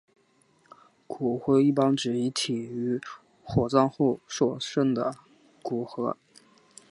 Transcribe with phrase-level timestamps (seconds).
[1.05, 2.99] 骨灰一般指遗体于
[3.43, 5.13] 火葬后所剩余的
[5.63, 6.15] 遗骸。